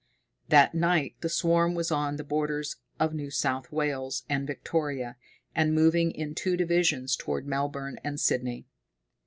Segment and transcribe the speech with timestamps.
[0.49, 5.15] That night the swarm was on the borders of New South Wales and Victoria,
[5.53, 8.65] and moving in two divisions toward Melbourne and Sydney.